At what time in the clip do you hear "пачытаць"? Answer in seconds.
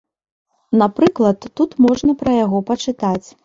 2.75-3.25